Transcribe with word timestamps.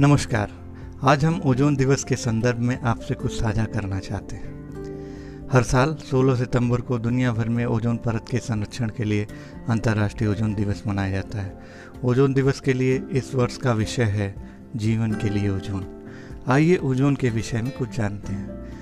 नमस्कार। 0.00 0.50
आज 1.02 1.24
हम 1.24 1.40
ओजोन 1.40 1.76
दिवस 1.76 2.04
के 2.04 2.16
संदर्भ 2.16 2.58
में 2.58 2.80
आपसे 2.80 3.14
कुछ 3.14 3.40
साझा 3.40 3.64
करना 3.64 3.98
चाहते 3.98 4.36
हैं। 4.36 4.68
हर 5.52 5.62
साल 5.62 5.94
16 5.94 6.34
सितंबर 6.34 6.80
को 6.80 6.98
दुनिया 6.98 7.32
भर 7.32 7.48
में 7.48 7.66
ओजोन 7.66 7.96
परत 7.96 8.24
के 8.30 8.38
संरक्षण 8.38 8.88
के 8.88 9.04
लिए 9.04 9.26
अंतर्राष्ट्रीय 9.68 10.30
ओजोन 10.30 10.54
दिवस 10.54 10.82
मनाया 10.86 11.10
जाता 11.10 11.38
है। 11.38 11.58
ओजोन 12.04 12.34
दिवस 12.34 12.60
के 12.60 12.72
लिए 12.72 13.02
इस 13.12 13.34
वर्ष 13.34 13.56
का 13.56 13.72
विषय 13.72 14.02
है 14.02 14.52
जीवन 14.76 15.12
के 15.12 15.28
लिए 15.28 15.48
ओजोन। 15.48 16.08
आइए 16.48 16.76
ओजोन 16.76 17.16
के 17.16 17.30
विषय 17.30 17.62
में 17.62 17.72
कुछ 17.72 17.96
जानते 17.96 18.32
हैं। 18.32 18.72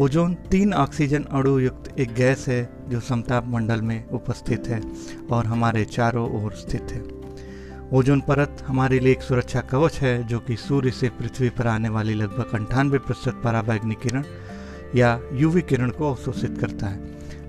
ओजोन 0.00 0.34
तीन 0.34 0.74
ऑक्सीजन 0.74 1.22
अणु 1.22 1.58
युक्त 1.58 2.00
एक 2.00 2.14
गैस 2.14 2.48
है 2.48 2.76
जो 2.88 3.00
समताप 3.00 3.46
मंडल 3.46 3.82
में 3.82 4.08
उपस्थित 4.08 4.68
है 4.68 4.82
और 5.30 5.46
हमारे 5.46 5.84
चारों 5.84 6.44
ओर 6.44 6.52
स्थित 6.52 6.82
है। 6.82 7.21
ओजोन 7.92 8.20
परत 8.20 8.56
हमारे 8.66 8.98
लिए 8.98 9.12
एक 9.12 9.22
सुरक्षा 9.22 9.60
कवच 9.60 9.98
है, 9.98 10.24
जो 10.24 10.38
कि 10.38 10.56
सूर्य 10.56 10.90
से 10.90 11.08
पृथ्वी 11.08 11.48
पर 11.48 11.66
आने 11.66 11.88
वाली 11.88 12.14
लगभग 12.14 12.54
अंठानवे 12.54 12.98
प्रतिशत 12.98 13.40
पराबैग्निक 13.44 13.98
किरण 13.98 14.24
या 14.96 15.20
यूवी 15.32 15.62
किरण 15.62 15.90
को 15.90 16.10
अवशोषित 16.10 16.58
करता 16.58 16.86
है। 16.86 17.00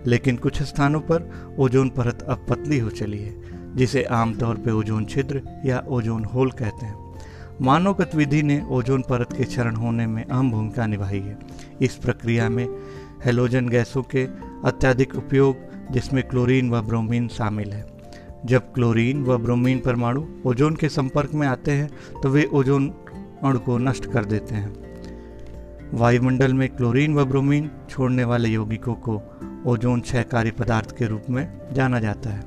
लेकिन 0.08 0.38
कुछ 0.38 0.64
स्थानों 0.64 1.00
पर 1.00 1.32
ओजोन 1.60 1.90
परत 1.90 2.22
अब 2.22 2.46
पतली 2.50 2.80
हो 2.80 2.90
चली 2.90 3.20
है, 3.20 3.36
जिसे 3.76 4.04
आमतौर 4.04 4.56
पर 4.56 4.72
ओजोन 4.72 5.06
छिद्र 5.06 5.42
या 5.66 5.84
ओजोन 5.88 6.26
होल 6.26 6.52
कहते 6.52 6.86
हैं। 6.86 7.16
मानव 7.62 7.94
गतिविधि 7.94 8.44
ने 8.44 8.66
ओजोन 8.70 9.02
परत 9.02 9.34
के 9.38 9.44
क्षरण 9.44 9.76
होने 9.76 10.08
में 10.08 10.26
अहम 10.26 10.52
भूमिका 10.52 10.86
निभाई 10.86 11.20
है। 11.20 11.38
इस 11.82 11.96
प्रक्रिया 11.96 12.50
में 12.50 12.68
हेलोजन 13.26 13.70
गैसों 13.70 14.04
के 14.04 14.24
अत्यधिक 14.66 15.16
उपयोग, 15.16 15.56
जिसमें 15.92 16.28
क्लोरीन 16.28 16.70
व 16.70 16.82
ब्रोमीन 16.82 17.28
शामिल 17.28 17.74
है। 17.74 17.93
जब 18.46 18.74
क्लोरीन 18.74 19.24
व 19.24 19.38
ब्रोमीन 19.38 19.80
परमाणु 19.80 20.24
ओजोन 20.46 20.76
के 20.76 20.90
संपर्क 20.90 21.34
में 21.34 21.48
आते 21.48 21.72
हैं 21.72 21.90
तो 22.24 22.30
वे 22.30 22.50
ओजोन 22.54 22.90
अणु 23.44 23.60
को 23.60 23.78
नष्ट 23.78 24.06
कर 24.06 24.26
देते 24.26 24.56
हैं। 24.56 24.74
वायुमंडल 25.94 26.54
में 26.54 26.70
क्लोरीन 26.70 27.14
व 27.14 27.26
ब्रोमीन 27.26 27.72
छोड़ने 27.90 28.24
वाले 28.24 28.50
यौगिकों 28.50 28.94
को 28.94 29.22
ओजोन 29.66 30.02
क्षयकारी 30.02 30.52
पदार्थ 30.52 30.98
के 30.98 31.08
रूप 31.08 31.24
में 31.30 31.74
जाना 31.74 32.00
जाता 32.00 32.30
है। 32.30 32.42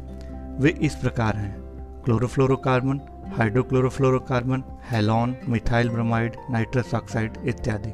वे 0.61 0.71
इस 0.71 0.95
प्रकार 0.95 1.37
हैं। 1.37 1.61
Chlorofluorocarbon, 2.05 3.01
hydrochlorofluorocarbon, 3.37 4.63
halon, 4.91 5.37
methyl 5.49 5.89
bromide, 5.89 6.33
nitrous 6.51 6.95
oxide 6.95 7.33
इत्यादि। 7.45 7.93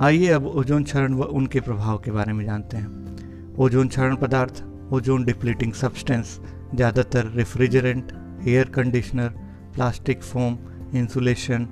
आइए 0.00 0.28
अब 0.28 0.46
ओजोन 0.46 0.84
क्षरण 0.84 1.14
व 1.14 1.22
उनके 1.22 1.60
प्रभाव 1.60 1.98
के 1.98 2.10
बारे 2.10 2.32
में 2.32 2.44
जानते 2.44 2.76
हैं। 2.76 3.56
ओजोन 3.58 3.88
क्षरण 3.88 4.16
पदार्थ 4.16 4.64
ओजोन 4.92 5.24
डिप्लीटिंग 5.24 5.72
सब्सटेंस 5.72 6.38
ज़्यादातर 6.74 7.26
refrigerant 7.34 8.12
air 8.48 8.68
conditioner 8.68 9.28
plastic 9.74 10.22
foam 10.22 10.56
insulation 10.94 11.64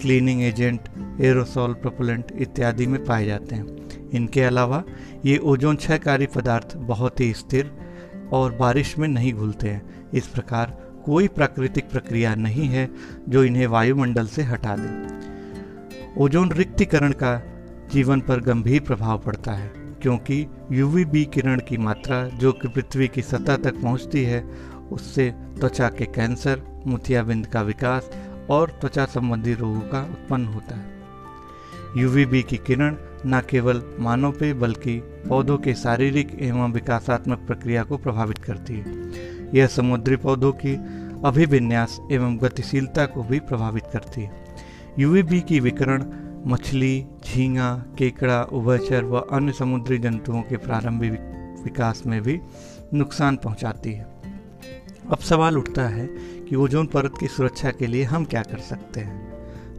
cleaning 0.00 0.42
agent 0.42 0.88
aerosol 1.20 1.74
propellant 1.74 2.32
इत्यादि 2.40 2.86
में 2.86 3.04
पाए 3.04 3.24
जाते 3.26 3.54
हैं। 3.54 4.10
इनके 4.10 4.42
अलावा 4.42 4.82
ये 5.24 5.38
ओजोन 5.44 5.76
क्षयकारी 5.76 6.26
पदार्थ 6.26 6.76
बहुत 6.76 7.20
ही 7.20 7.32
स्थिर 7.32 7.70
और 8.32 8.56
बारिश 8.56 8.96
में 8.98 9.08
नहीं 9.08 9.32
घुलते 9.32 9.68
हैं। 9.68 10.10
इस 10.12 10.26
प्रकार 10.26 10.76
कोई 11.04 11.28
प्राकृतिक 11.28 11.90
प्रक्रिया 11.90 12.34
नहीं 12.34 12.68
है 12.68 12.88
जो 13.28 13.44
इन्हें 13.44 13.66
वायुमंडल 13.66 14.26
से 14.26 14.42
हटा 14.42 14.76
दे। 14.78 16.22
ओजोन 16.22 16.52
रिक्तिकरण 16.52 17.12
का 17.12 17.40
जीवन 17.92 18.20
पर 18.20 18.40
गंभीर 18.42 18.80
प्रभाव 18.80 19.18
पड़ता 19.18 19.52
है। 19.52 19.77
क्योंकि 20.02 20.46
यूवी 20.72 21.24
किरण 21.24 21.60
की 21.68 21.76
मात्रा 21.76 22.28
जो 22.28 22.52
कि 22.52 22.68
पृथ्वी 22.68 23.08
की 23.08 23.22
सतह 23.22 23.56
तक 23.56 23.74
पहुँचती 23.74 24.22
है, 24.22 24.44
उससे 24.92 25.30
त्वचा 25.30 25.88
के 25.88 26.04
कैंसर 26.04 26.82
मोतियाबिंद 26.86 27.46
का 27.46 27.62
विकास 27.62 28.10
और 28.50 28.70
त्वचा 28.70 29.04
संबंधी 29.04 29.54
रोगों 29.54 29.80
का 29.80 30.02
उत्पन्न 30.02 30.44
होता 30.44 30.76
है। 30.76 30.98
यूवी 31.96 32.42
की 32.42 32.56
किरण 32.56 32.96
न 33.26 33.42
केवल 33.50 33.82
मानव 34.00 34.32
पे, 34.32 34.52
बल्कि 34.54 34.98
पौधों 35.28 35.58
के 35.58 35.74
शारीरिक 35.74 36.38
एवं 36.40 36.72
विकासात्मक 36.72 37.38
प्रक्रिया 37.38 37.82
को 37.82 37.96
प्रभावित 37.96 38.38
करती 38.38 38.74
है। 38.74 39.12
यह 39.54 39.66
समुद्री 39.66 40.16
पौधों 40.16 40.52
की 40.52 40.74
अभिविन्यास 41.24 42.00
एवं 42.12 42.38
गतिशीलता 42.38 43.06
को 43.06 43.22
भी 43.22 43.40
प्रभावित 43.40 43.84
करती 43.92 44.20
है। 44.20 44.44
यूवी 44.98 45.40
की 45.40 45.60
विकरण 45.60 46.04
मछली, 46.46 47.06
झींगा, 47.24 47.84
केकड़ा, 47.98 48.42
उभयचर 48.42 49.04
व 49.04 49.18
अन्य 49.18 49.52
समुद्री 49.52 49.98
जंतुओं 49.98 50.42
के 50.42 50.56
प्रारंभिक 50.56 51.20
विकास 51.64 52.02
में 52.06 52.22
भी 52.22 52.40
नुकसान 52.94 53.36
पहुंचाती 53.36 53.92
है। 53.92 54.06
अब 55.10 55.18
सवाल 55.18 55.58
उठता 55.58 55.82
है 55.82 56.06
कि 56.48 56.56
ओजोन 56.56 56.86
परत 56.86 57.14
की 57.20 57.28
सुरक्षा 57.28 57.70
के 57.70 57.86
लिए 57.86 58.04
हम 58.04 58.24
क्या 58.24 58.42
कर 58.42 58.58
सकते 58.58 59.00
हैं? 59.00 59.32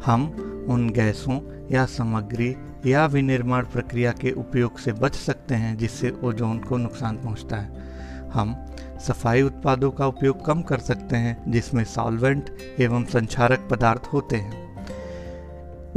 हम 0.06 0.24
उन 0.69 0.90
गैसों 0.90 1.68
या 1.72 1.86
सामग्री 1.86 2.56
या 2.86 3.06
विनिर्माण 3.06 3.66
प्रक्रिया 3.66 4.12
के 4.12 4.31
उपयोग 4.31 4.78
से 4.78 4.94
बच 4.94 5.16
सकते 5.16 5.56
हैं 5.56 5.78
जिससे 5.78 6.18
ओजोन 6.24 6.59
को 6.59 6.78
नुकसान 6.78 7.18
पहुँचता 7.18 7.58
है। 7.58 7.90
हम 8.34 8.66
सफ़ाई 9.00 9.42
उत्पादों 9.42 9.92
का 9.92 10.08
उपयोग 10.08 10.46
कम 10.46 10.62
कर 10.62 10.78
सकते 10.78 11.16
हैं 11.16 11.52
जिसमें 11.52 11.84
सॉल्वेंट 11.84 12.58
एवं 12.80 13.06
संचारक 13.06 13.68
पदार्थ 13.72 14.09
होते 14.14 14.36
हैं। 14.36 14.69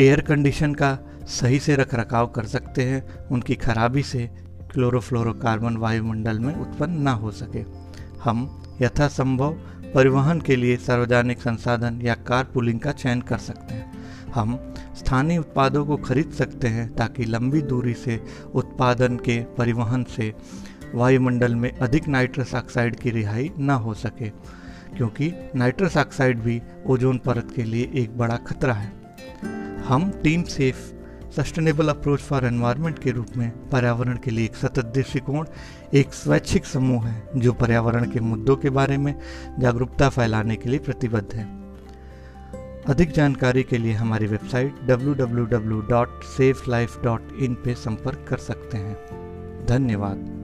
एयर 0.01 0.21
कंडीशन 0.21 0.75
का 0.75 0.99
सही 1.29 1.59
से 1.61 1.77
रख 1.77 1.95
रखाव 1.95 2.27
कर 2.27 2.45
सकते 2.45 2.83
हैं, 2.83 3.29
उनकी 3.29 3.55
खराबी 3.55 4.03
से 4.03 4.27
क्लोरोफ्लोरोकार्बन 4.73 5.77
वायुमंडल 5.77 6.39
में 6.39 6.55
उत्पन्न 6.55 7.03
न 7.03 7.09
हो 7.09 7.31
सके। 7.31 7.65
हम 8.23 8.63
यथासंभव 8.83 9.53
परिवहन 9.95 10.41
के 10.41 10.57
लिए 10.57 10.77
सार्वजनिक 10.77 11.39
संसाधन 11.39 12.01
या 12.03 12.15
कार 12.15 12.45
पुलिंग 12.45 12.81
का 12.81 12.93
चयन 12.93 13.21
कर 13.21 13.39
सकते 13.39 13.75
हैं। 13.75 13.91
हम 14.35 14.59
स्थानीय 14.97 15.39
उत्पादों 15.39 15.85
को 15.87 15.97
खरीद 15.97 16.31
सकते 16.31 16.69
हैं 16.69 16.89
ताकि 16.95 17.25
लंबी 17.25 17.63
दूरी 17.63 17.95
से 17.95 18.21
उत्पादन 18.55 19.17
के 19.17 19.39
परिवहन 19.59 20.05
से 20.05 20.33
वायुमंडल 20.95 21.55
में 21.55 21.71
अधिक 21.73 22.09
नाइट्रस 22.09 22.55
ऑक्साइड 22.55 22.97
की 22.97 23.11
रिहाई 23.11 23.51
न 23.59 23.71
हो 23.71 23.95
सके, 23.95 24.29
क्योंकि 24.97 25.33
नाइट्रस 25.57 25.97
ऑक्साइड 25.97 26.41
भी 26.41 26.61
ओजोन 26.87 27.19
परत 27.19 27.53
के 27.57 27.65
लिए 27.65 27.91
एक 27.95 28.19
बड़ा 28.19 28.37
खतरा 28.37 28.75
है। 28.75 29.02
हम 29.89 30.11
team 30.11 30.43
safe 30.43 30.93
sustainable 31.33 31.89
approach 31.89 32.21
for 32.21 32.45
environment 32.45 32.99
के 32.99 33.11
रूप 33.11 33.27
में 33.37 33.71
पर्यावरण 33.71 34.17
के 34.17 34.31
लिए 34.31 34.45
एक 34.45 34.57
सतत 34.57 34.85
दृष्टिकोण, 34.85 35.47
एक 35.95 36.13
स्वैच्छिक 36.13 36.65
समूह 36.65 37.07
है 37.07 37.29
जो 37.37 37.53
पर्यावरण 37.53 38.11
के 38.11 38.21
मुद्दों 38.21 38.57
के 38.57 38.71
बारे 38.71 38.97
में 38.97 39.19
जागरूकता 39.59 40.09
फैलाने 40.09 40.57
के 40.57 40.69
लिए 40.69 40.79
प्रतिबद्ध 40.79 41.35
है। 41.35 41.63
अधिक 42.87 43.11
जानकारी 43.11 43.63
के 43.63 43.79
लिए 43.79 43.93
हमारी 43.93 44.27
वेबसाइट 44.27 44.75
www.safelife.in 44.91 47.57
पे 47.65 47.75
संपर्क 47.75 48.27
कर 48.29 48.37
सकते 48.37 48.77
हैं। 48.77 48.97
धन्यवाद। 49.67 50.39